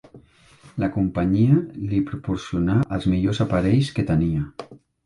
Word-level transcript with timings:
La 0.83 0.89
companyia 0.95 1.59
li 1.91 2.01
proporcionà 2.09 2.81
els 2.99 3.09
millors 3.13 3.47
aparells 3.49 3.97
que 3.99 4.11
tenia. 4.15 4.49